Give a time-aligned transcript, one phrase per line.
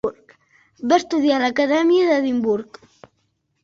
[0.93, 2.85] Va estudiar a l'Acadèmia d'Edimburg.